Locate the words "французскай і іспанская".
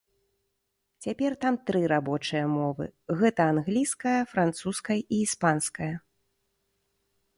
4.33-5.93